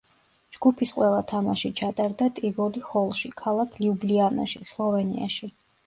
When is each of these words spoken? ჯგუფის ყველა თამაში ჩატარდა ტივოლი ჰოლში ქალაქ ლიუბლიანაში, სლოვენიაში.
ჯგუფის 0.53 0.93
ყველა 0.99 1.19
თამაში 1.33 1.71
ჩატარდა 1.81 2.31
ტივოლი 2.41 2.85
ჰოლში 2.89 3.33
ქალაქ 3.45 3.79
ლიუბლიანაში, 3.87 4.67
სლოვენიაში. 4.75 5.57